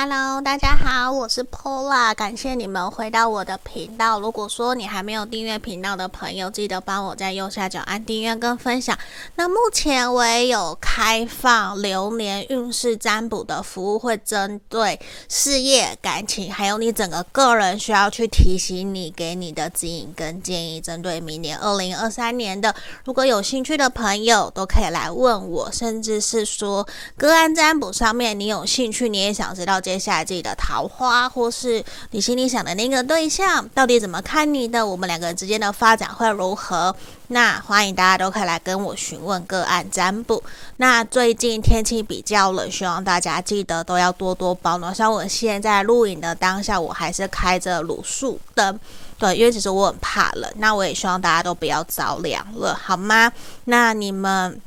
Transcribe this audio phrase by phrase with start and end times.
[0.00, 4.20] Hello，大家好，我是 Pola，感谢你们回到我的频道。
[4.20, 8.96] 如果说你还没有订阅频道的朋友，记得帮我在右下角按订阅跟分享。
[9.34, 20.80] 那目前我也有开放流年运势占卜的服务，会针对事业、感情，还有你整个个人需要去提醒你，给你的指引跟建议。
[20.80, 22.72] 针对明年二零二三年的，
[23.04, 29.80] 如果有兴趣的朋友，都可以来问我，甚至是说个案占卜上面，你有兴趣，你也想知道。
[29.88, 34.86] 接下来自己的桃花，或是你心里想的那个对象，到底怎么看你的？
[34.86, 36.94] 我们两个人之间的发展会如何？
[37.28, 40.44] 那欢迎大家都可以来跟我询问个案占卜。
[40.76, 44.94] 那最近天气比较冷，希望大家记得都要多多保暖。
[44.94, 48.78] 像我现在录影的当下，我还是开着卤素灯，
[49.18, 50.52] 对，因为其实我很怕冷。
[50.56, 53.32] 那我也希望大家都不要着凉了，好吗？
[53.64, 54.60] 那你们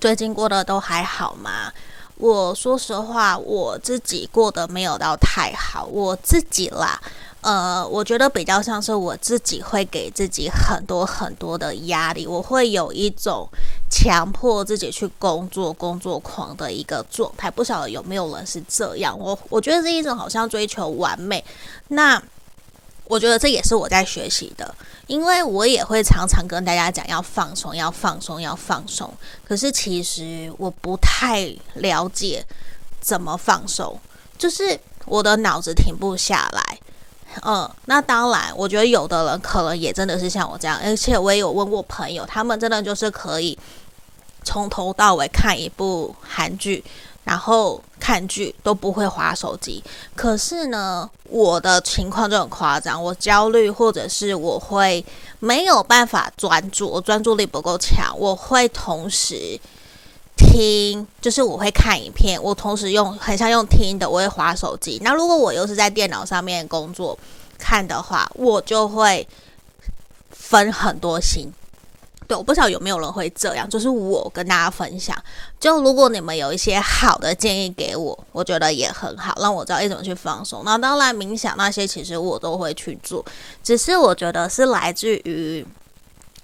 [0.00, 1.70] 最近过得都还好吗？
[2.16, 5.84] 我说实话，我自己过得没有到太好。
[5.84, 6.98] 我自己啦，
[7.42, 13.46] 呃，我觉得比较像是我自己会给自己很多很多的压力，我会有一种
[13.90, 17.50] 强迫自己去工作、工作狂的一个状态。
[17.50, 19.16] 不晓得有没有人是这样？
[19.18, 21.44] 我我觉得是一种好像追求完美。
[21.88, 22.20] 那
[23.06, 24.74] 我觉得这也是我在学习的。
[25.06, 29.12] 因为我也会常常跟大家讲要放松，要放松，要放松。
[29.46, 32.44] 可是其实我不太了解
[33.00, 34.00] 怎么放松，
[34.36, 36.78] 就是我的脑子停不下来。
[37.42, 43.56] 嗯，那当然，我觉得有的人可能也真的是像我这样，而且我也有问过朋友，他们真的就是可以
[44.42, 46.82] 从头到尾看一部韩剧。
[47.26, 49.82] 然后看剧都不会滑手机，
[50.14, 55.04] 可是呢，我的情况就很夸张，我焦虑或者是我会
[55.40, 59.58] 没有办法专注，我专注力不够强，我会同时
[60.36, 65.00] 听，就是我会看影片，我同时用很像用听的，我会滑手机。
[65.02, 67.18] 那如果我又是在电脑上面工作
[67.58, 69.26] 看的话，我就会
[70.30, 71.52] 分很多心。
[72.28, 75.16] 对，我不知道有没有人会这样，就是我跟大家分享。
[75.60, 80.62] 就如果你们有一些好的建议给我，我觉得也很好，让我知道一种去放松。
[80.64, 83.24] 那当然，冥想那些其实我都会去做，
[83.62, 85.64] 只是我觉得是来自于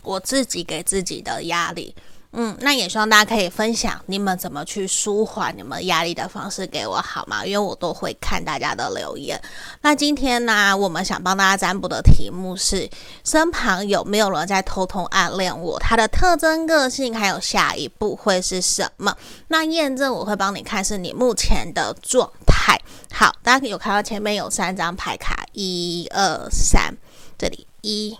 [0.02, 1.94] 我自己给自己的压力。
[2.34, 7.44] 嗯，那也希望大家可以分享你们怎么去舒缓你们压力的方式给我好吗？
[7.44, 9.38] 因为我都会看大家的留言。
[9.82, 12.88] 那今天呢，我们想帮大家占卜的题目是：
[13.22, 15.78] 身旁有没有人在偷偷暗恋我？
[15.78, 19.14] 他的特征、个性还有下一步会是什么？
[19.48, 22.80] 那验证我会帮你看是你目前的状态。
[23.12, 26.94] 好，大家有看到前面有三张牌卡，一二三，
[27.36, 28.16] 这里一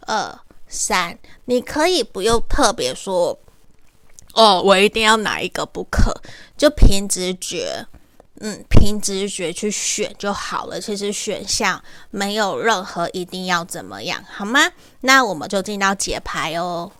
[0.00, 0.36] 二。
[0.68, 3.38] 三，你可以不用特别说
[4.34, 6.14] 哦，我一定要哪一个不可，
[6.56, 7.86] 就凭直觉，
[8.40, 10.80] 嗯，凭直觉去选就好了。
[10.80, 14.72] 其实选项没有任何一定要怎么样，好吗？
[15.00, 16.92] 那我们就进到解牌哦。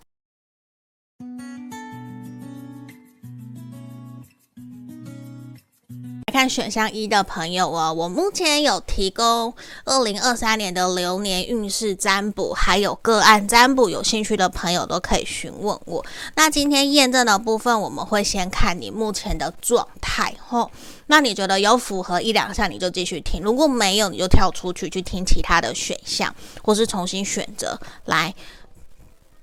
[6.37, 9.51] 看选项一的朋友哦，我目前有提供
[9.85, 16.05] 二零二三年的流年运势占卜，还有个案占卜，有兴趣的朋友都可以询问我。
[16.35, 20.69] 那今天验证的部分，我们会先看你目前的状态吼。
[21.07, 26.31] 那你觉得有符合一两项，你就继续听；如果没有，你就跳出去去听其他的选项，
[26.61, 27.79] 或是重新选择。
[28.05, 28.35] 来，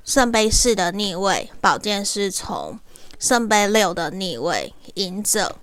[0.05, 2.79] 圣杯四的逆位，宝剑侍从，
[3.19, 5.57] 圣杯六的逆位，隐者。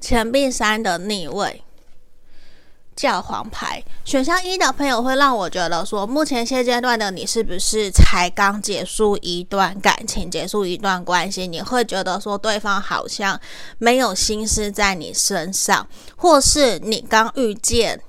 [0.00, 1.62] 钱币三的逆位，
[2.96, 3.82] 教皇牌。
[4.04, 11.46] 选项一的朋友会让我觉得说，目前现阶段的你是不是才刚结束一段感情，结束一段关系？
[11.46, 13.38] 你会觉得说，对方好像
[13.78, 15.86] 没有心思在你身上，
[16.16, 18.00] 或是你刚遇见。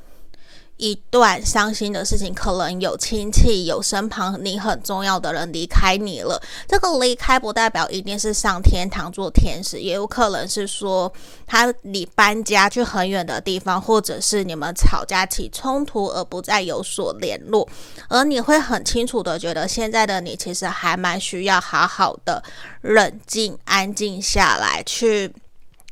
[0.81, 6.41] 一段伤心的事情，可能有亲戚、有身旁你很重要的人离开你了。
[6.67, 11.13] 这个离开不代表一定是上天堂做天使，也有可能是说
[11.45, 17.69] 他你搬家去很远的地方，或者是你们吵架起冲突而不再有所联络。
[18.09, 22.43] 而你会很清楚的觉得，现在的你其实还蛮需要好好的
[22.81, 25.31] 冷静、安静下来，去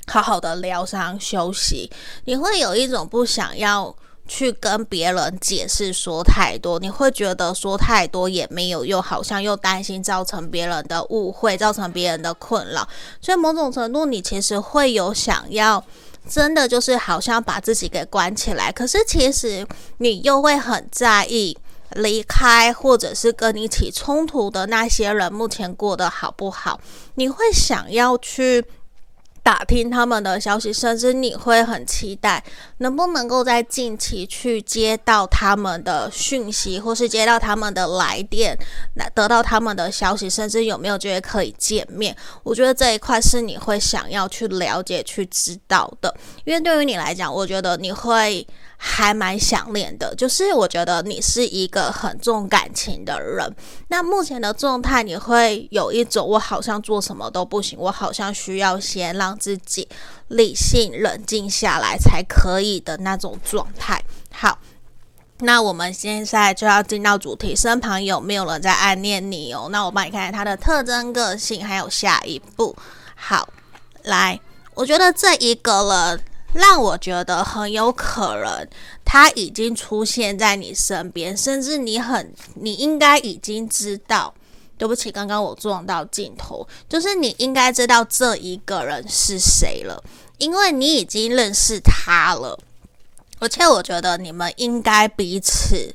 [0.07, 1.91] 好好的疗伤休息。
[2.25, 3.95] 你会有一种不想要。
[4.29, 12.87] 去跟别人解释说太多，你会觉得说太多也没有用，好像又担心造成别人的误会，造成别人的困扰，
[13.19, 15.83] 所以某种程度你其实会有想要
[16.29, 19.65] 真的就是好像把自己给关起来，可是其实
[19.97, 21.57] 你又会很在意
[21.95, 26.79] 离开或者是跟你起冲突的那些人目前过得好不好，
[27.15, 28.63] 你会想要去。
[29.49, 32.43] 打听他们的消息，甚至你会很期待
[32.77, 38.55] 能不能够在近期去接到他们的讯息，或是接到他们的来电，
[38.93, 42.15] 来得到他们的消息，甚至有没有觉得可以见面。
[42.43, 46.15] 我觉得这一块是你会想要去了解、去知道的，
[46.45, 48.45] 因为对于你来讲，我觉得你会。
[48.81, 53.53] 还蛮想念的，就是我觉得你是一个很重感情的人。
[53.89, 59.85] 那目前的状态，你会有一种我好像做什么都不行，我好像需要先让自己
[60.29, 64.01] 理性冷静下来才可以的那种状态。
[64.31, 64.57] 好，
[65.39, 69.67] 那我们现在就要进到主题，身旁有没有人在暗恋你哦？
[69.69, 72.73] 那我帮你看看他的特征、个性，还有下一步。
[73.13, 73.49] 好，
[74.03, 74.39] 来，
[74.73, 76.23] 我觉得这一个人。
[76.53, 78.67] 让我觉得很有可能，
[79.05, 84.33] 他已经出现在你身边，甚至你很，你应该已经知道。
[84.77, 90.01] 对不起，刚刚我撞到镜头，就是你应该知道这一个人是谁了，
[90.37, 92.57] 因为你已经认识他了，
[93.39, 95.93] 而且我觉得你们应该彼此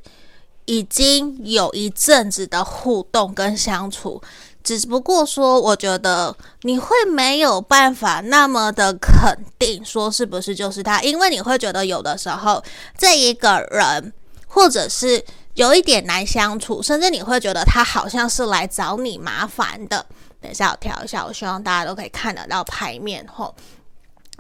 [0.66, 4.20] 已经有一阵子的互动跟相处。
[4.64, 12.64] 只不过说，我觉得你会没有办法那么的肯定说是不是就是他，因为你会觉得有的时候
[12.96, 14.12] 这一个人
[14.48, 15.22] 或者是
[15.54, 20.04] 有一点难相处，甚至你会觉得他好像是来找你麻烦的。
[20.40, 23.54] 等一下我调一下，我希望大家都可以看得到牌面后。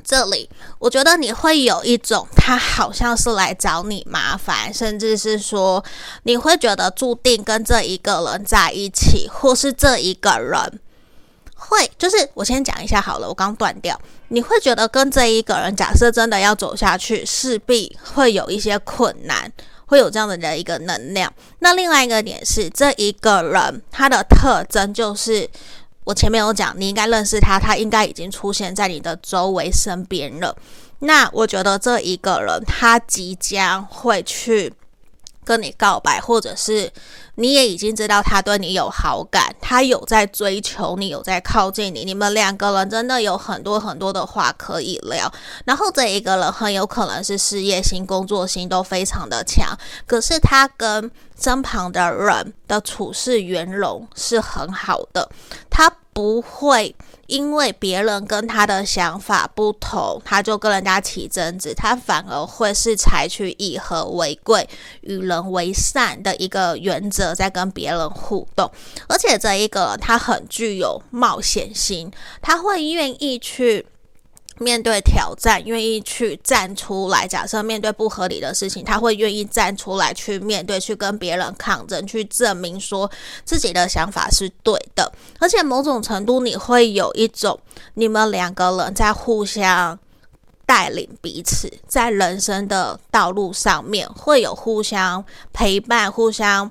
[0.04, 0.48] 这里，
[0.78, 5.82] 我觉得你会有一种他好像是来找你麻烦，甚至是说
[6.24, 10.78] 你会觉得注定跟这一个人在一起，或是这一个人
[11.56, 13.98] 会，就是我先讲一下好了，我刚断掉，
[14.28, 19.50] 你会觉得跟这一个人，假设真的要走下去，势必会有一些困难，
[19.86, 21.32] 会有这样的一个能量。
[21.60, 25.48] 那另外一个点是，这一个人他的特征就是。
[26.04, 30.54] 我前面有讲，你应该认识他，他应该已经出现在你的周围身边了。
[31.00, 34.72] 那我觉得这一个人，他即将会去
[35.44, 36.90] 跟你告白，或者是
[37.36, 45.32] 你也已经知道他对你有好感，他有在追求你，有在靠近你，你们两个人真的有很多很多的话可以聊。
[45.64, 49.76] 然后这一个人很有可能是事业心、工作心都非常的强，
[50.06, 55.28] 可是他跟身旁的人的处事圆融是很好的，
[55.68, 56.94] 他不会
[57.26, 64.68] 因为别人跟他的想法不同，他就跟人家起争执，他反而会是采取以和为贵、
[65.02, 68.70] 与人为善的一个原则在跟别人互动，
[69.08, 72.10] 而且这一个他很具有冒险心，
[72.40, 73.86] 他会愿意去。
[74.58, 77.26] 面对挑战，愿意去站出来。
[77.26, 83.10] 假设面对不合理的事情，他会愿意站出来去面对，去跟别人抗争，去证明说
[83.44, 85.12] 自己的想法是对的。
[85.38, 87.58] 而且某种程度，你会有一种
[87.94, 89.98] 你们两个人在互相
[90.64, 96.70] 带领彼此，在人生的道路上面会有互相陪伴，互相。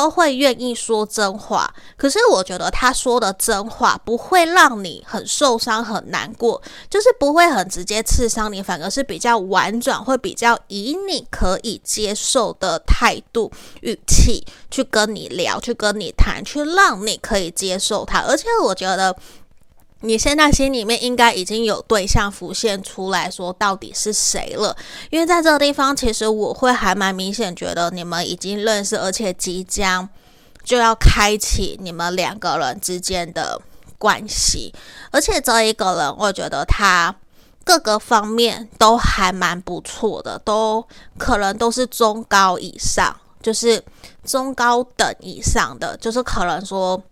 [0.00, 13.52] 都会愿意说真话，可是我觉得他说的真话不会让你很受伤、很难过，就是不会很直接刺伤你，反而是比较婉转，会比较以你可以接受的态度、
[13.82, 18.20] 语气去跟你聊、去跟你谈，去让你可以接受他。
[18.20, 19.14] 而且我觉得。
[20.02, 24.74] 你现在心里面应该已经有对象浮现出来说到底是谁了，
[25.10, 30.08] 因为在这个地方，其实我会还蛮明显觉得你们已经认识，而且即将
[30.64, 33.60] 就要开启你们两个人之间的
[33.98, 34.72] 关系，
[35.10, 37.14] 而且这一个人，我觉得他
[37.62, 40.82] 各个方面都还蛮不错的，都
[41.18, 43.82] 可能都是中高以上，就是
[44.24, 47.02] 中高等以上的，就是可能说。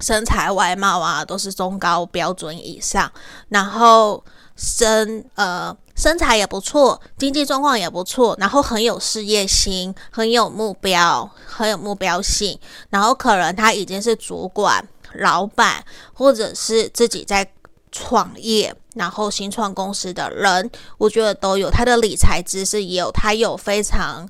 [0.00, 3.10] 身材外貌啊，都是中高标准以上，
[3.48, 4.22] 然后
[4.56, 12.58] 身呃身材也不错，经济状况也不错，然后很有事业心，很有目标，很有目标性，
[12.90, 17.50] 然后可能他已经是主管、老板，或者是自己在
[17.90, 21.68] 创业，然后新创公司的人，我觉得都有。
[21.68, 24.28] 他的理财知识也有，他有非常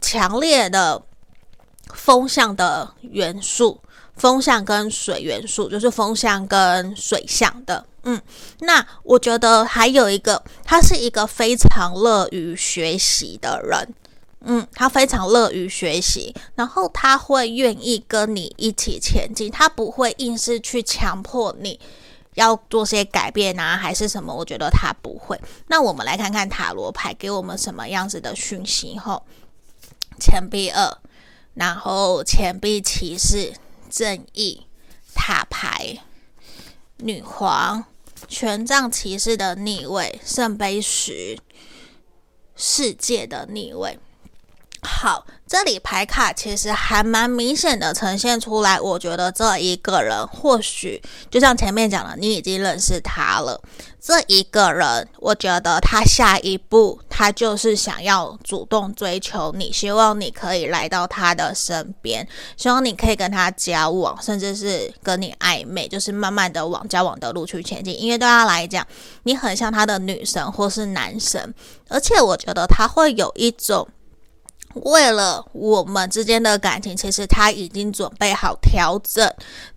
[0.00, 1.00] 强烈的
[1.92, 3.80] 风向的元素。
[4.16, 8.20] 风象跟水元素，就是风象跟水象的，嗯，
[8.60, 13.94] 那我觉得还有一个，他是一个非常乐于学习的人，
[14.42, 21.78] 嗯，他非常乐于学习，然后他会愿意跟你一起前进，他不会硬是去强迫你
[22.34, 25.38] 要做些改变啊，还是什么，我觉得他不会。
[25.66, 29.20] 那我们来看看塔罗牌给我们什么样子的讯息后，
[30.20, 30.98] 钱币二，
[31.54, 33.52] 然后钱币骑士。
[33.94, 34.66] 正义
[35.14, 35.98] 塔牌、
[36.96, 37.84] 女皇
[38.26, 41.38] 权杖骑士的逆位，圣杯十，
[42.56, 44.00] 世界的逆位。
[44.84, 48.78] 好，这里牌卡其实还蛮明显的呈现出来。
[48.78, 53.60] 我觉得这一个人或许就像前面讲的，你已经认识他了。
[53.98, 67.98] 这一个人，我觉得他下一步他就是想要主动追求你，希望你可以来到他的身边，希望你可以跟他交往，甚至是跟你暧昧，就是慢慢的往交往的路去前进。
[67.98, 68.86] 因为对他来讲，
[69.22, 71.54] 你很像他的女神或是男神，
[71.88, 73.88] 而且我觉得他会有一种。
[74.82, 79.28] 为了我们之间的感情，其实他已经准备好调整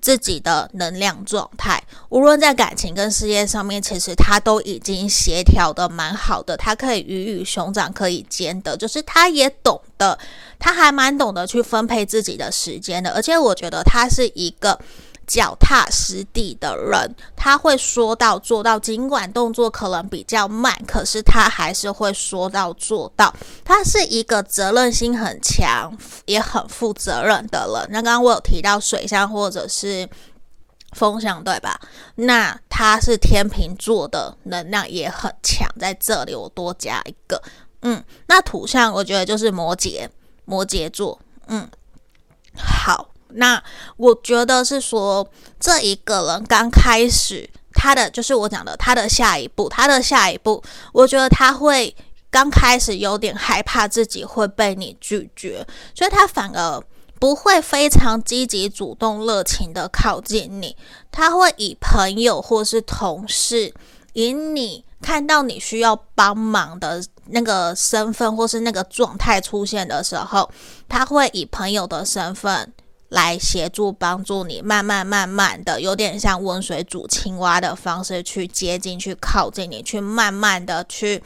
[0.02, 1.82] 自己的能量状态。
[2.10, 6.58] 无论在感情跟事业上面，其实他都已经协调的蛮好的。
[6.58, 10.18] 他可以鱼与熊掌可以兼得，就是他也懂得，
[10.58, 13.12] 他还蛮懂得去分配自己的时间的。
[13.12, 14.80] 而且我觉得他是一个。
[15.28, 23.36] 脚踏实地的人，他会说到做到，尽管动作可能比较慢，可是他还是会说到做到。
[23.66, 27.88] 他是一个责任心很强，也很负责任的人。
[27.90, 30.08] 那刚刚我有提到水象或者是
[30.94, 31.78] 风象，对吧？
[32.16, 37.44] 那他是天秤座的能量也很强，在这里我多加一个，
[37.82, 40.08] 嗯，那土象我觉得就是摩羯，
[40.46, 41.70] 摩羯座，嗯，
[42.56, 43.10] 好。
[43.30, 43.62] 那
[43.98, 45.28] 我觉得是说，
[45.60, 51.96] 这一个人刚开始，他的就是我讲的，他的下一步，他的下一步，我觉得他会
[52.32, 56.82] 刚开始有点害怕自己会被你拒绝，所以他反而
[57.20, 60.76] 不会非常积极、主动、热情的靠近你，
[61.12, 63.74] 他会以朋友或是同事，
[64.14, 70.50] 以你看到你需要帮忙的那个身份或是那个状态出现的时候，
[70.88, 72.74] 他会以朋友的身份。
[73.10, 81.24] 来协助帮助你，慢慢慢慢的，有点像温水煮青蛙的方式去接近、去靠近你，去慢慢的去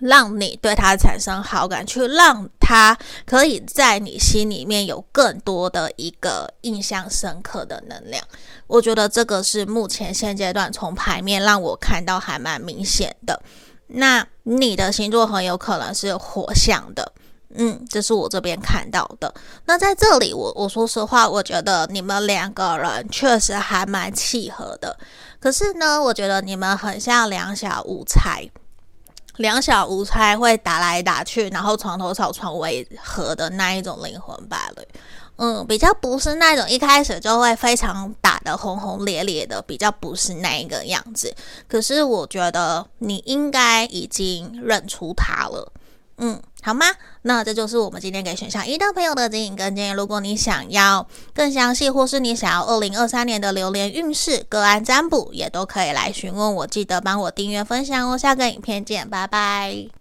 [0.00, 8.24] 让你对他产生好感，去让他可以在你心里面有更多的一个印象深刻的能量。
[8.66, 13.42] 我觉得这个是目前现阶段从牌面让我看到还蛮明显的。
[13.88, 17.12] 那你的星座很有可能是火象的。
[17.54, 19.32] 嗯，这是我这边看到的。
[19.64, 24.96] 那在这里，我我说实话，我觉得你们两个人确实还蛮契合的。
[25.40, 28.48] 可是呢，我觉得你们很像两小无猜，
[29.36, 34.82] 两小无猜会打来打去，然后床头吵床尾和的那一种灵魂伴侣。
[35.42, 41.34] 嗯，比较不是那种一开始就会非常打得轰轰烈烈的，比较不是那一个样子。
[41.66, 45.72] 可是我觉得你应该已经认出他了。
[46.20, 46.40] 嗯。
[46.62, 46.84] 好吗？
[47.22, 49.92] 那这就是我们今天给选项一的朋友的指引跟建议。
[49.92, 56.66] 如果你想要更详细，或是你想要二零二三年的流年运势个案占卜，也都可以来询问我。
[56.66, 58.18] 记得帮我订阅分享哦。
[58.18, 59.99] 下个影片见，拜拜。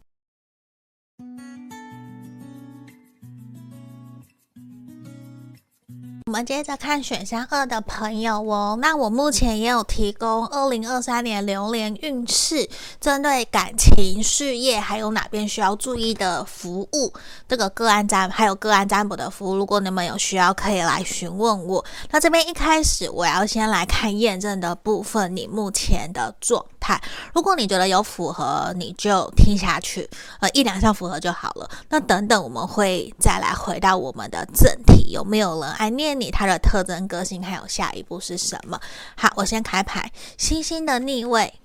[6.29, 12.69] 我们接着看选项二的朋友哦，那我目前也有提供二零二三年流年运势，
[13.01, 17.11] 针对感情、事业还有哪边需要注意的服务，
[17.47, 21.83] 这个个案占还有个案占卜的服务，如果你们有需要，可以来询问我。
[22.11, 26.99] 那这边一开始我要先来看验证的部分，你目前的状态，
[27.33, 31.69] 如果你觉得有符合，你就听下去，呃，一两项符合就好了。
[31.89, 36.19] 那等等我们会再来回到我们的正题，有没有人爱念？
[36.19, 38.79] 你他的特征、个性，还有下一步是什么？
[39.15, 40.11] 好，我先开牌。
[40.35, 41.59] 星星的逆位，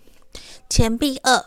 [0.69, 1.47] 钱币二，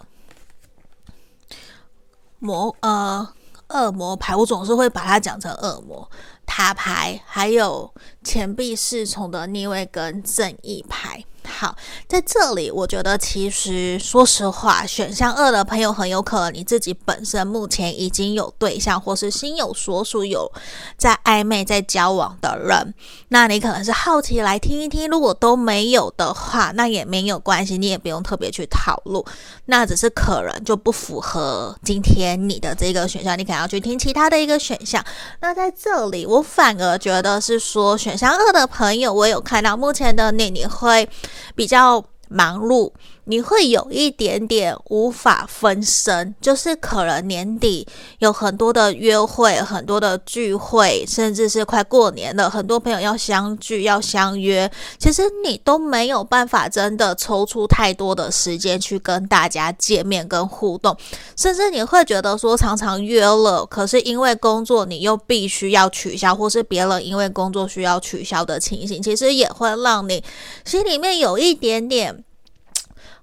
[2.40, 3.28] 魔呃
[3.68, 6.10] 恶魔牌，我总是会把它讲成恶魔。
[6.48, 7.94] 塔牌，还有
[8.24, 11.24] 钱币侍从的逆位跟正义牌。
[11.48, 11.76] 好，
[12.08, 20.52] 在这里，我觉得其实说实话，选项二的朋友很有可能你自己本身目前已经有对象，或是心有所属，有
[20.98, 22.94] 在暧昧、在交往的人。
[23.30, 29.24] 那你可能是好奇来听一听，如果都没有的话，那也没有关系，你也不用特别去讨论。
[29.66, 35.04] 那只是可能就不符合今天你的这个选项，你可能要去听其他的一个选项。
[35.40, 41.08] 那在这里，我反而觉得是说，选项二的朋友，我有看到目前的你，你会。
[41.56, 42.92] 比较忙碌，
[43.30, 47.86] 你会有一点点无法分身，就是可能年底
[48.20, 60.96] 有很多的约会、很多的聚会，甚至是快过年了，很多朋友要相聚、要相约，其实你都没有办法真的抽出太多的时间去跟大家见面跟互动，
[61.36, 70.24] 甚至你会觉得说常常约了，可是因为工作你又必须要取消，或是别人因为工作需要取消的情形，其实也会让你
[70.64, 72.24] 心里面有一点点。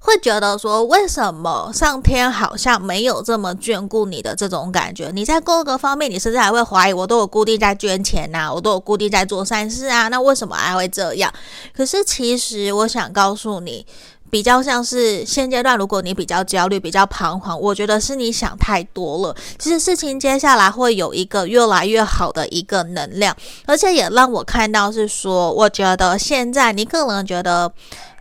[0.04, 5.10] 会觉得说，为什么上天好像没有这么眷顾你的这种感觉？
[5.14, 11.32] 你在各个方面，你甚至还会怀疑，我都有固定在捐钱呐、啊，我都有固定在做善事啊，那为什么还会这样？
[11.74, 13.86] 可是其实我想告诉你。
[14.30, 19.36] 比较像是现阶段，如果你比较焦虑、比较彷徨，我觉得是你想太多了。
[19.60, 27.70] 其实事情接下来会有一个越来越好的一个能量，而且也让我看到是说，我觉得现在你可能觉得。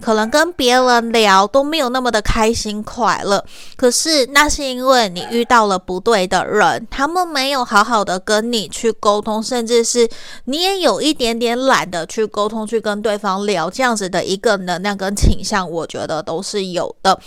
[0.04, 3.42] 可能跟别人聊都没有那么的开心快乐，
[3.78, 10.10] 可是那是因为你遇到了不对的人，他们没有好好的跟你去沟通，甚至是
[10.44, 17.18] 你也有一点点懒得去沟通，去跟对方聊这样子的一个能量跟倾向，我觉得都是有的。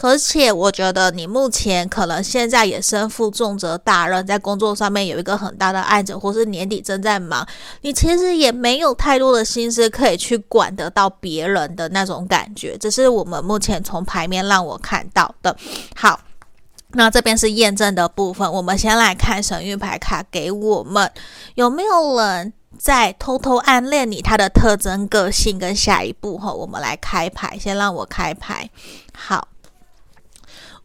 [0.00, 7.46] 而且我觉得你目前可能现在也身负重责大任，在工作上面有一个很大的案子，或是年底正在忙，
[7.82, 15.56] 你其实也没有太多的心思可以去管得到别人的那种感觉，这是我们目前从牌面让我看到的。
[15.94, 16.20] 好，
[16.92, 18.50] 那这边是验证的部分。
[18.52, 21.10] 我们先来看神諭牌卡给我们，
[21.54, 24.20] 有没有人在偷偷暗恋你？
[24.20, 27.58] 他的特征、个性跟下一步哈，我们来开牌。
[27.58, 28.68] 先让我开牌。
[29.14, 29.48] 好，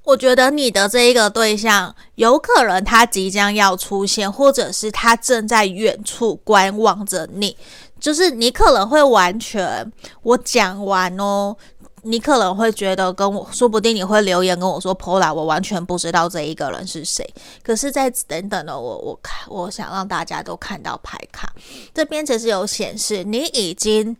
[0.03, 7.57] 我觉得你的这一个对象，有可能他即将要出现，或者是他正在远处观望着你。
[7.99, 11.55] 就是你可能会完全，我讲完哦，
[12.03, 17.27] 你可能会觉得跟我说不定你会留言跟我说，Pola，我完全不知道这一个人是谁。
[17.63, 21.51] 可是在等等的，我我看我想让大家都看到牌卡，
[21.93, 24.15] 这边其实有显示你已经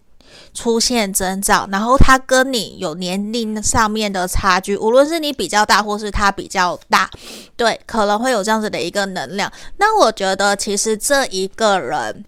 [0.54, 7.10] 出现征兆，然后他跟你有年龄上面的差距，无论是你比较大或是他比较大，
[7.56, 9.50] 对，可能会有这样子的一个能量。
[9.78, 12.26] 那我觉得其实这一个人。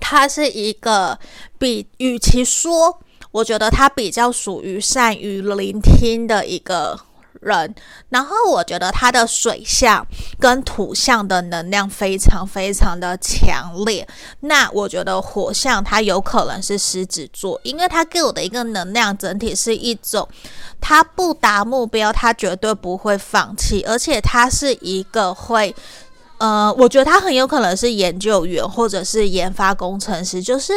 [0.00, 1.18] 他是一个
[1.58, 2.98] 比，与其说，
[3.30, 6.98] 我觉得他比较属于善于聆听的一个
[7.40, 7.74] 人。
[8.08, 10.04] 然后我觉得他的水象
[10.38, 14.06] 跟土象的能量非常非常的强烈。
[14.40, 20.28] 那我觉得火象他有可能是狮子座，因为他给我的一个能量整体是一种，
[20.80, 25.74] 他不达目标，他绝对不会放弃，而且他是一个会。
[26.40, 30.72] 呃，我觉得他很有可能是研究员或者是研发工程师，就是，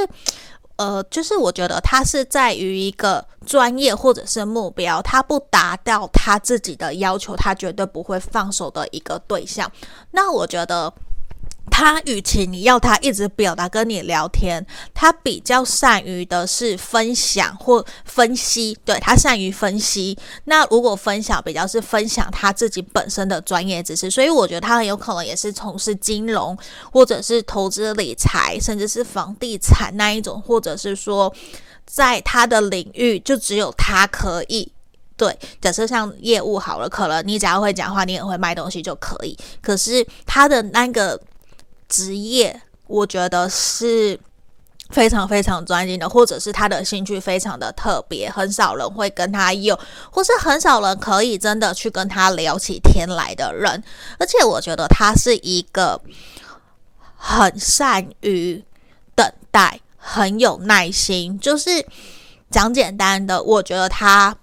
[0.75, 9.71] 呃，就是我觉得他是在于一个专业或者是目标，他不达到他自己的要求，他绝对不会放手的一个对象。
[10.11, 10.93] 那我觉得。
[11.75, 20.15] 他与其你要他一直表达跟你聊天，他比较善于的是分享或分析，对，他善于分析。
[20.43, 26.55] 那如果分享比较是分享他自己本身的专业知识，所以我觉得他很有可能也是从事金融
[26.91, 31.33] 或者是投资理财，甚至是房地产那一种，或者是说
[31.87, 34.71] 在他的领域就只有他可以。
[35.17, 39.35] 对，假设像业务好了，可能你只要会讲话，你也会卖东西就可以。
[39.59, 41.19] 可是他的那个。
[41.93, 44.19] 职业，我觉得是
[44.89, 49.79] 非常非常专心的，或者是他的兴趣非常的特别，很少人会跟他有，
[50.09, 53.83] 或是很少人可以真的去跟他聊起天来的人。
[54.17, 56.01] 而且我觉得他是一个
[57.15, 58.63] 很善于
[59.13, 61.39] 等待，很有耐心。
[61.39, 61.85] 就是
[62.49, 64.35] 讲简单的，我觉得他。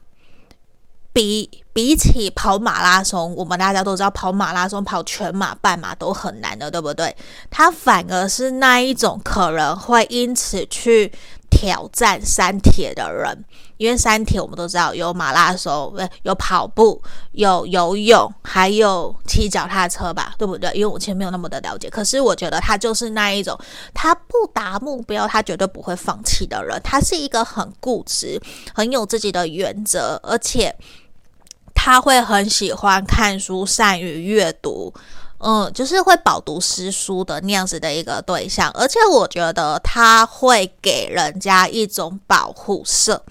[1.12, 1.50] 比
[1.81, 7.16] 比起跑马拉松，我们大家都知道跑马拉松、跑全马、半马都很难的，对不对？
[7.49, 11.11] 他反而是那一种可能会因此去
[11.49, 13.43] 挑战三铁的人，
[13.79, 20.71] 因为三铁我们都知道有马拉松，有跑步，有游泳，还有骑脚踏车吧，对不对？
[20.75, 23.59] 因为我其实没有那么的了解，可是我觉得他就是那一种，
[23.95, 26.79] 他不达目标，他绝对不会放弃的人。
[26.85, 28.38] 他是一个很固执、
[28.75, 30.77] 很有自己的原则，而且。
[31.83, 34.93] 他会很喜欢看书，善于阅读，
[35.38, 38.71] 嗯，就是会饱读诗书的那样子的一个对象。
[38.73, 43.25] 而且我觉得他会给人家一种保护色，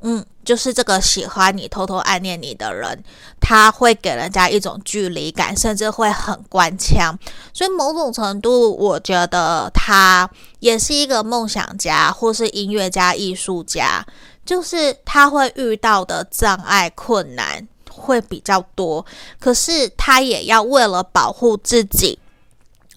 [0.00, 3.00] 嗯，就是这个喜欢你、偷偷暗恋你的人，
[3.40, 7.16] 他会给人家一种距离感，甚至会很官腔。
[7.52, 10.28] 所以某种程度，我觉得他
[10.58, 14.04] 也是一个梦想家，或是音乐家、艺术家，
[14.44, 17.68] 就是他会遇到的障碍、困难。
[17.94, 19.04] 会比较多，
[19.38, 22.18] 可是他也要为了保护自己，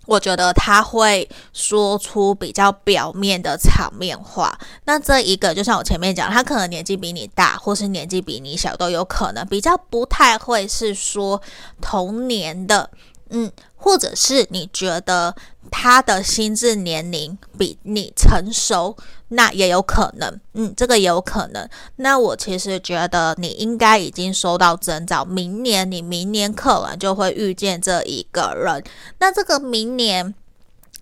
[0.06, 4.58] 我觉得他会说出比较表面的场面话。
[4.86, 11.42] 那这一个就像我前面讲，他可能年纪比你大，或是年纪比你小都有可能，比较不太会是说
[11.82, 12.90] 童年的
[13.30, 15.34] 嗯，或者是你觉得
[15.72, 18.98] 他的心智年龄比你成熟，
[19.30, 21.70] 那也有可能，嗯，这个也有可能。
[21.98, 28.84] 那我其实觉得你应该已经收到征兆，明年你明年可能就会遇见这一个人。
[29.20, 30.34] 那这个明年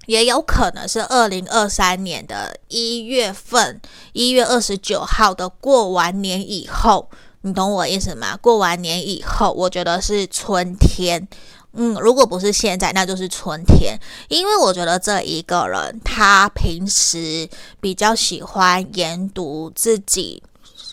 [0.05, 3.81] 也有可能是二零二三年的一月份，
[4.13, 7.09] 一月二十九号的过完年以后。
[7.41, 8.35] 你懂我意思吗？
[8.37, 11.27] 过完年以后，我觉得是春天。
[11.75, 13.99] 嗯，如果不是现在，那就是春天。
[14.29, 17.47] 因为我觉得这一个人，他平时
[17.79, 20.41] 比较喜欢研读自己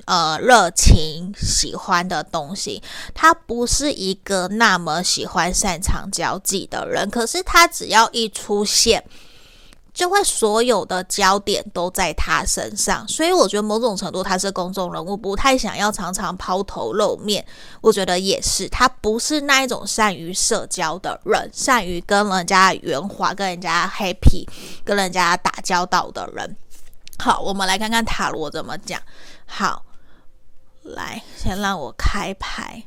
[0.07, 2.83] 呃热情喜欢的东西，
[3.15, 7.09] 他不是一个那么喜欢擅长交际的人。
[7.09, 9.05] 可是他只要一出现，
[9.95, 17.45] 就会所有的焦点都在他身上，所以我觉得某种程度他是公众人物，不太想要常常抛头露面。
[17.83, 24.49] 我觉得也是，他不是那一种善于社交的人，善于跟人家圆滑、跟人家 happy、
[24.83, 26.57] 跟人家打交道的人。
[27.19, 28.99] 好，我们来看看塔罗怎么讲。
[29.45, 29.85] 好，
[30.83, 32.85] 来，先让我开牌。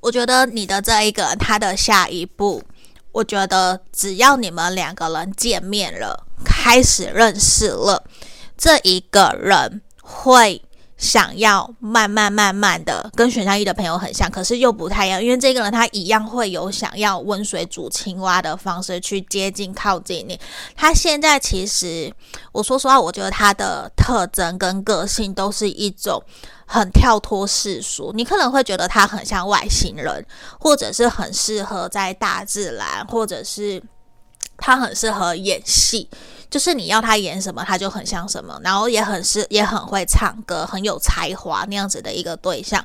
[0.00, 2.62] 我觉得你的这一个，他的下一步。
[3.14, 8.02] 我觉得只要你们两个人见面了，开始认识了，
[8.58, 10.60] 这一个人会
[11.04, 20.40] 想要慢慢慢慢的跟选项一的朋友很像，可是又不太一样，因为这个人他一样会有想要温水煮青蛙的方式去接近靠近你。
[20.74, 22.10] 他现在其实，
[22.52, 26.22] 我说实话，我觉得他的特征跟个性都是一种。
[26.66, 30.26] 很跳脱世俗，你可能会觉得他很像外星人，
[30.58, 33.80] 或者是很适合在大自然，或者是
[34.56, 36.08] 他很适合演戏，
[36.54, 42.80] 就是你要他演什么，他就很像什么，然后也很是也很会唱歌，很有才华那样子的一个对象。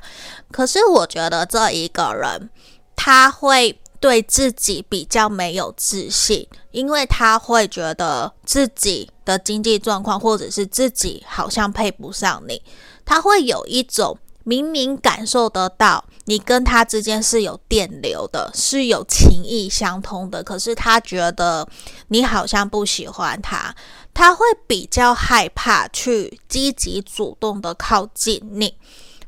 [0.50, 2.50] 可是我觉得这一个人，
[2.96, 12.60] 他会对自己比较没有自信，因为他会觉得自己的经济状况，或者是自己好像配不上你。
[13.04, 21.68] 他会有一种明明感受得到你跟他之间是有电流的，是有情意相通的，可是他觉得
[22.08, 23.74] 你好像不喜欢他，
[24.14, 28.74] 他会比较害怕去积极主动的靠近你，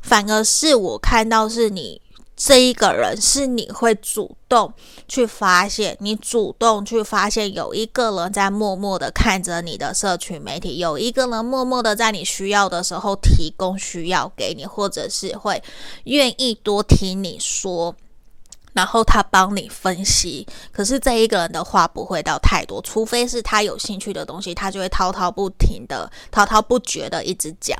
[0.01, 2.01] 反而是我看到是你。
[2.35, 4.71] 这一个人是你会主动
[5.09, 15.63] 去发现，你主动去发现有一个人在默默的看着你的社群媒体，有一个人默默的在你需要的时候提供需要给你，或者是会
[16.05, 17.97] 愿意多听你说，
[18.75, 20.47] 然后他帮你分析。
[20.71, 27.75] 可是这一个人的话不会到太多，除非是他有兴趣的东西，他就会滔滔不停的、滔滔不绝的一直讲。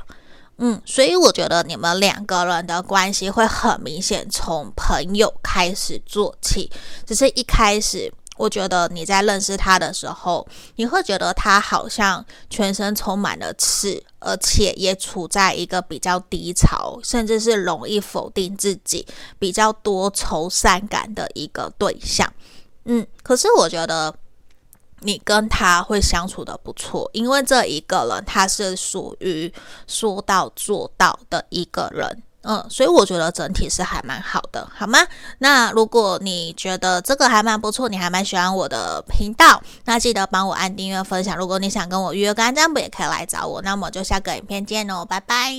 [0.57, 6.71] 嗯，所以我觉得你们两个人的关系会很明显从朋友开始做起。
[7.05, 19.05] 只是一开始，我觉得你在认识他的时候，你会觉得他好像全身充满了刺，而且也处在一个比较低潮，甚至是容易否定自己、
[19.39, 22.31] 比较多愁善感的一个对象。
[22.85, 24.13] 嗯，可是我觉得。
[25.03, 29.53] 你跟他会相处得不错，因为这一个人他是属于
[29.87, 34.99] 说到做到的一个人，嗯，所以我觉得整体是还蛮好的，好吗？
[35.39, 41.37] 那如果你觉得这个还蛮不错，你还蛮喜欢我的频道，那记得帮我按订阅、分享。
[41.37, 43.61] 如果你想跟我约个案占卜，也可以来找我。
[43.61, 45.53] 那么就下个影片见哦，拜拜。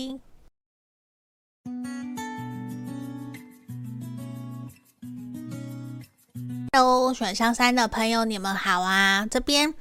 [6.77, 9.25] Hello，选项三的朋友，你们好啊！
[9.31, 9.73] 这边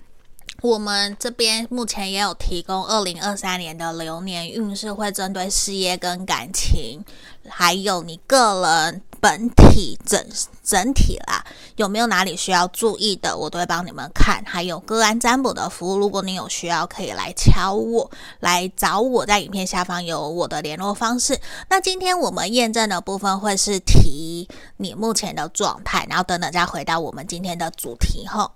[0.61, 7.03] 我们这边目前也有提供二零二三年的流年运势，会针对事业跟感情，
[7.49, 10.21] 还有你个人本体整
[10.65, 11.45] 整体啦，
[11.77, 14.43] 有没有哪里需要注意的，我都会帮你们看。
[14.45, 21.39] 还有个案占卜的服务，如果你有需要，可以来敲我，来找我，在影片下方有我的联络方式。
[21.69, 28.51] 那今天我们验证的部分会是提你目前的状态，然后等等再回到我们今天的主题后，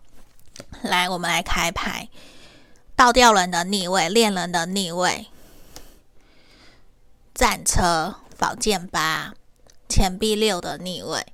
[0.81, 2.09] 来，我们来开牌，
[2.93, 5.27] 倒吊人的逆位，恋人的逆位，
[7.33, 9.33] 战车，宝剑八。
[9.87, 11.25] 钱币六的逆位，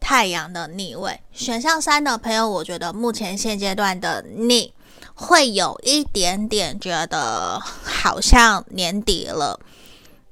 [0.00, 4.72] 太阳的逆位，选项三的朋友，我觉得目前现阶段的你
[5.14, 9.60] 会有一点点觉得好像年底了，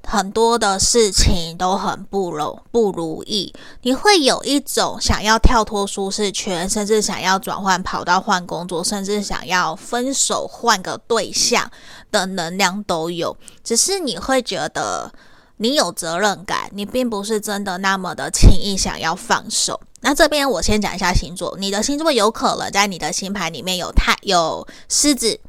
[0.05, 11.71] 很多的事情都很不容不如意，你会有一种想要跳脱舒适圈，甚至想要转换跑道换工作，甚至想要分手换个对象
[12.11, 15.12] 的能量都有，只是你会觉得。
[15.59, 19.81] 你有责任感，你并不是真的那么的轻易想要放手。
[20.01, 25.40] 那这边我先讲一下星座，你的星座有可能在你的星盘里面有太有狮子、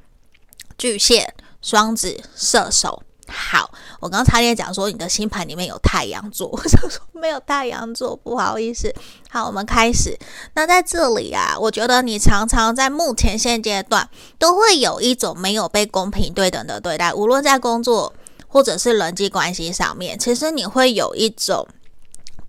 [0.77, 3.03] 巨蟹、双子、射手。
[3.29, 8.91] 好，我刚刚差点讲说你的星盘里面有太阳座， 我想说没有太阳座，不好意思。
[9.29, 10.17] 好，我们开始。
[10.53, 18.13] 那在这里啊，我觉得你常常在目前现阶段都会有一种没有被公平对等的对待，无论在工作
[18.47, 21.67] 或者是人际关系上面，其实你会有一种。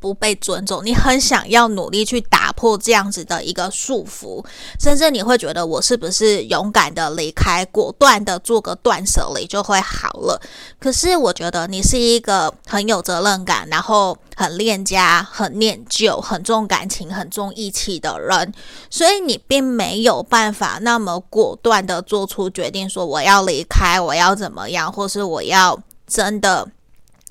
[0.01, 4.45] 不被尊重，你很想要努力去打破这样子的一个束缚，
[4.79, 10.41] 甚至你会觉得我是不是勇敢的离开，果断的做个断舍离就会好了。
[10.79, 18.55] 可是我觉得你是一个很有责任感，然后很恋家、很念旧、很重感情、很重义气的人，
[18.89, 25.77] 所以你并没有办法那么果断的做出决定，说我要离开，我要怎么样，或是我要
[26.09, 26.71] 真的。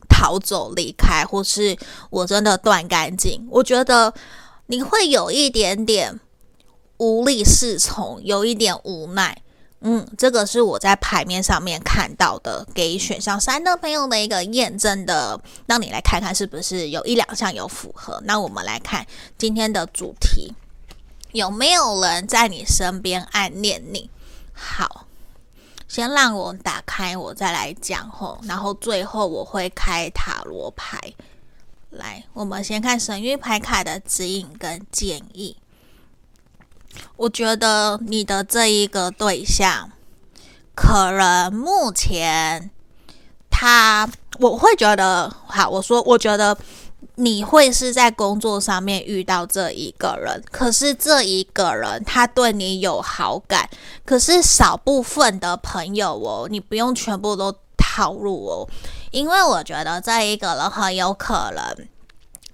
[0.09, 1.77] 逃走、离开，或是
[2.09, 4.11] 我真的断干净，我觉得
[4.65, 6.19] 你会有一点点
[6.97, 9.43] 无力适从，有一点无奈。
[9.81, 18.19] 嗯，这个是我在牌面上面看到的，给选项三的朋友的一个验证的，让你来看看是不是有一两项有符合。
[18.25, 19.05] 那我们来看
[19.37, 20.51] 今天的主题，
[21.31, 24.09] 有没有人在你身边暗恋你？
[24.53, 25.06] 好。
[25.87, 30.99] 先让我打开，我再来讲吼，然后最后我会开塔罗牌。
[31.89, 35.57] 来，我们先看神諭牌卡的指引跟建议。
[37.15, 39.91] 我觉得你的这一个对象，
[40.75, 42.69] 可能目前
[43.49, 46.57] 他，我会觉得，好，我说，我觉得。
[47.15, 53.69] 你会是在工作上面遇到这一个人，可是这一个人他对你有好感，
[54.05, 58.67] 可是少部分的朋友哦，你不用全部都套入哦，
[59.11, 61.87] 因为我觉得这一个人很有可能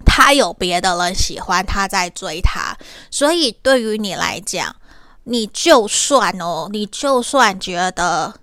[0.05, 2.77] 他有别的人喜欢他在追他，
[3.09, 4.75] 所以对于你来讲，
[5.23, 8.33] 你就算哦，你就算觉得。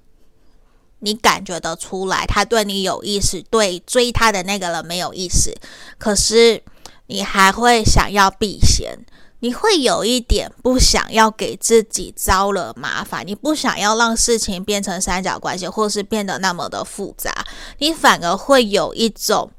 [1.00, 5.54] 你感觉得出来，他对你有意思，对追他的那个人没有意思，
[5.98, 6.62] 可是
[7.06, 8.98] 你还会想要避嫌，
[9.40, 17.32] 你会有一点不想要给自己招惹麻烦，你不想要让事情变成三角关系，或是变得那么的复杂，
[17.78, 19.50] 你反而会有一种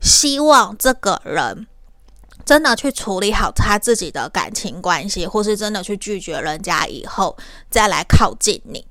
[0.00, 1.66] 希望这个人
[2.46, 7.36] 真的去处理好他自己的感情关系，或是真的去拒绝人家以后
[7.68, 8.86] 再来靠近你。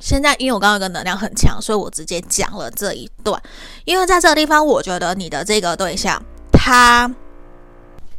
[0.00, 3.42] 现在，因为我刚刚有个能量很强，所以我直接讲了这一段。
[3.84, 7.12] 因为在这个地方，我觉得你的这个对象，他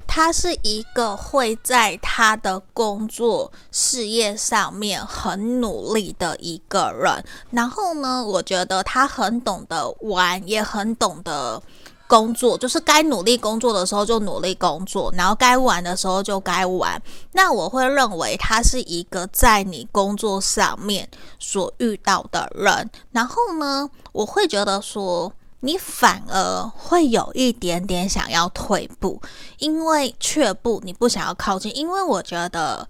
[0.07, 7.23] 他是一个会在他的工作事业上面很努力的一个人。
[7.51, 11.61] 然后呢，我觉得他很懂得玩，也很懂得。
[12.07, 17.01] 工作就是该努力工作的时候就努力工作，然后该玩的时候就该玩。
[17.33, 22.89] 那我会认为他是一个在你工作上面所遇到的人。
[23.11, 29.21] 然后呢，我会觉得说你反而会有一点点想要退步，
[29.59, 32.87] 因为却步，你不想要靠近，因为我觉得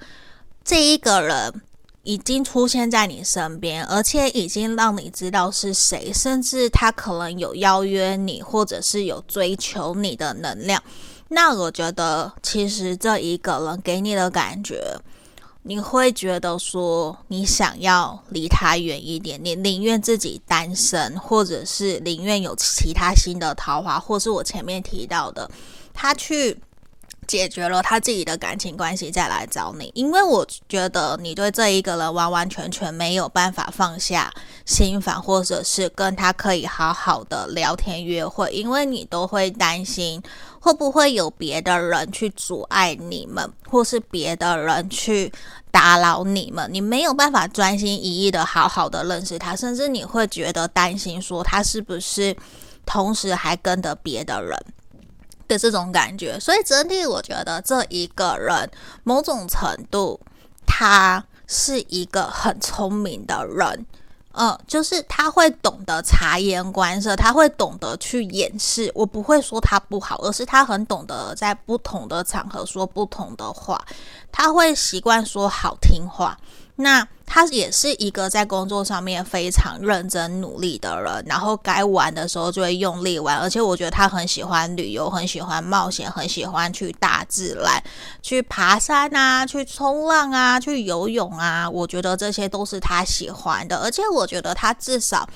[0.64, 1.62] 这一个人。
[2.08, 10.82] 已经出现在你身边，而且已经让你知道是谁，甚至他可能有邀约你，或者是有追求你的能量。
[11.28, 14.96] 那我觉得，其实这一个人给你的感觉，
[15.64, 25.52] 你会觉得说，你想要离他远一点，你宁愿自己单身，或者是宁愿有其他新的桃花，或是我前面提到的，
[25.94, 26.58] 他去。
[27.28, 34.34] 解决了他自己的感情关系，再来找你，因为我觉得你对这一个人完完全全没有办法放下
[34.66, 40.22] 心防，或者是跟他可以好好的聊天约会，因为你都会担心
[40.62, 45.32] 会不会有别的人去阻碍你们，或是别的人去
[45.70, 52.36] 打扰你们，你没有办法专心一意的好好的认识他，甚至你会觉得担心说他是不是
[52.86, 54.58] 同时还跟着别的人。
[55.48, 58.70] 的这种感觉，所以整体我觉得这一个人
[59.04, 60.20] 某种程度
[60.66, 63.86] 他是一个很聪明的人，
[64.34, 68.92] 嗯，就是他会懂得察言观色，他会懂得去掩饰。
[68.94, 73.84] 我不会说他不好，而是他很懂得在不同的场合说不同的话，
[74.32, 76.38] 他会习惯说好听话。
[76.78, 87.84] 那他也是一个在工作上面非常认真努力的人，然后该玩的时候就会用力玩，而且我觉得他很喜欢旅游，很喜欢冒险，很喜欢去大自然，
[88.22, 95.28] 去爬山啊，去冲浪啊，去游泳啊，我觉得这些都是他喜欢的，而且我觉得他至少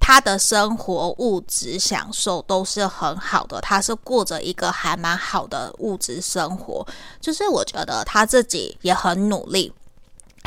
[0.00, 6.86] 他的生活物质享受都是很好的，他是过着一个还蛮好的物质生活。
[7.20, 9.72] 就是我觉得他自己也很努力，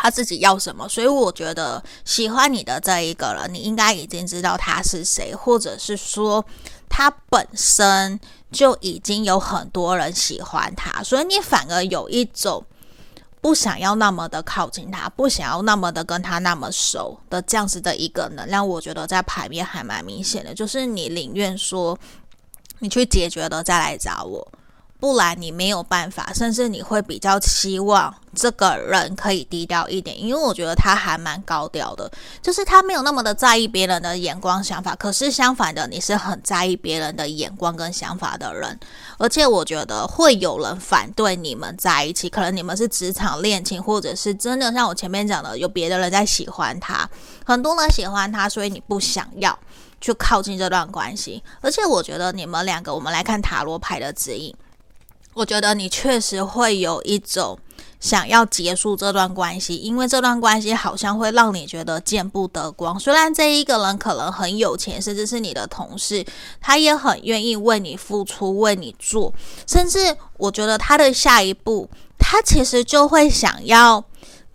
[0.02, 6.46] 他自己要什么，所以我觉得喜欢你的这一个人，你应该已经知道他是谁，或者是说
[6.88, 8.18] 他本身
[8.50, 12.64] 就已经有很多人喜欢他，所以你反而有一种。
[13.42, 21.98] 不想要那么的靠近他，不想要那么的跟他那么熟的这样子的一个能量，我觉得在牌面还蛮明显的，就是你宁愿说
[22.80, 24.46] 你去解决了再来找我。
[25.00, 34.94] 不然你没有办法，甚至你会比较希望这个人可以低调一点，因为我觉得他还蛮高调的，就是他没有那么的在意别人的眼光想法。
[34.96, 38.78] 可是相反的，你是很在意别人的眼光跟想法的人，
[39.18, 47.10] 而且我觉得会有人反对你们在一起，可能你们是职场恋情，或者是真的像我前面讲的，有别的人在喜欢他，
[47.46, 49.58] 很多人喜欢他，所以你不想要
[50.02, 51.42] 去靠近这段关系。
[51.62, 54.54] 而且我觉得你们两个，我们来看塔罗牌的指引。
[55.34, 57.58] 我觉得你确实会有一种
[58.00, 63.00] 想要结束这段关系，因为这段关系好像会让你觉得见不得光。
[63.00, 66.26] 虽然这一个人可能很有钱，甚至是你的同事，
[66.60, 69.34] 他也很愿意为你付出、为你做，
[69.68, 74.04] 甚至我觉得他的下一步，他其实就会想要。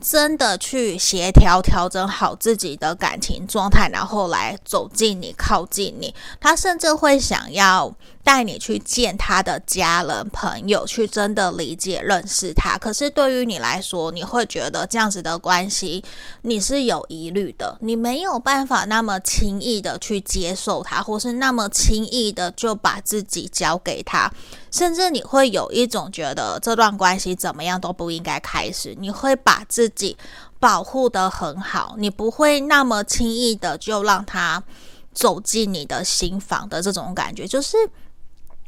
[0.00, 6.14] 真的去协调调整好自己的感情状态，然后来走近你、靠近你。
[6.38, 7.90] 他甚至会想要
[8.24, 12.78] 带你去见他的家人、朋友，去真的理解、认识他。
[12.78, 16.02] 可是对于你来说，你会觉得这样子的关系
[16.40, 24.32] 你是有疑虑的，你没有办法那么轻易的去接受他，或是那么轻易的就把自己交给他。
[24.70, 30.16] 甚至你会有一种觉得这段关系怎么样都不应该开始，你会把自己
[30.58, 34.64] 保护得很好，你不会那么轻易的就让他
[35.12, 37.76] 走进你的心房的这种感觉，就是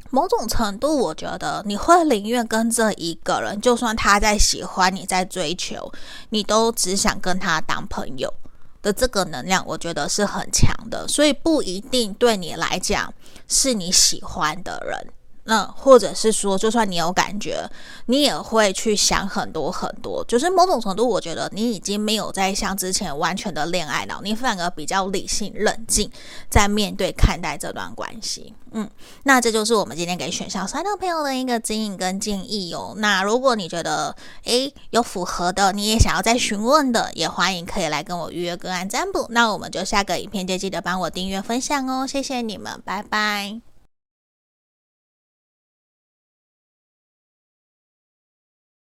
[0.09, 5.91] 某种程度，我觉得你会宁愿跟这一个人，就算他在喜欢你，在追求，
[6.29, 8.33] 你都只想跟他当朋友
[8.81, 13.13] 的这个能量，我觉得是很强的，所以不一定对你来讲
[13.47, 15.13] 是你喜欢的人。
[15.47, 17.67] 那或者是说，就算你有感觉，
[18.07, 20.23] 你也会去想很多很多。
[20.27, 26.11] 就是某种程度，我觉得你已经没有在像之前完全的恋爱脑，你反而比较理性冷静，
[26.49, 28.53] 在面对看待这段关系。
[28.71, 28.89] 嗯，
[29.23, 32.93] 那这就是我们今天给选项三的朋友的一个指引跟建议哦。
[32.97, 39.25] 那如果你觉得诶有符合的，你也想要再询问的，也欢迎可以来跟我预约个案占卜。
[39.29, 43.66] 那我们就下个影片就记得帮我订阅分享哦，谢谢你们，拜拜。